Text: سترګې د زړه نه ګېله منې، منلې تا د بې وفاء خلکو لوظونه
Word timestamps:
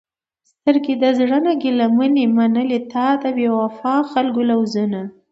سترګې 0.51 0.93
د 1.03 1.05
زړه 1.19 1.37
نه 1.45 1.53
ګېله 1.61 1.87
منې، 1.97 2.25
منلې 2.37 2.79
تا 2.91 3.07
د 3.21 3.23
بې 3.35 3.47
وفاء 3.61 4.01
خلکو 4.11 4.41
لوظونه 4.49 4.99